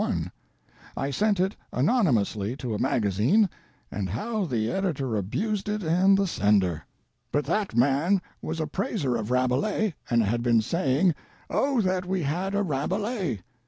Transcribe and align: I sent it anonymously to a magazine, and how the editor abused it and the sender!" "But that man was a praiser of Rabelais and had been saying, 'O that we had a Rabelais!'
I 0.97 1.11
sent 1.11 1.39
it 1.39 1.55
anonymously 1.71 2.57
to 2.57 2.73
a 2.73 2.79
magazine, 2.79 3.47
and 3.91 4.09
how 4.09 4.45
the 4.45 4.71
editor 4.71 5.15
abused 5.15 5.69
it 5.69 5.83
and 5.83 6.17
the 6.17 6.25
sender!" 6.25 6.85
"But 7.31 7.45
that 7.45 7.75
man 7.77 8.19
was 8.41 8.59
a 8.59 8.65
praiser 8.65 9.15
of 9.15 9.29
Rabelais 9.29 9.93
and 10.09 10.23
had 10.23 10.41
been 10.41 10.61
saying, 10.63 11.13
'O 11.51 11.81
that 11.81 12.07
we 12.07 12.23
had 12.23 12.55
a 12.55 12.63
Rabelais!' 12.63 13.41